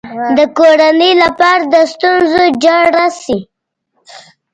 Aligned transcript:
د 0.37 0.39
کورنۍ 0.57 1.11
لپاره 1.23 1.63
د 1.73 1.75
ستونزو 1.91 2.43
جرړه 2.63 3.05
شي. 3.21 3.39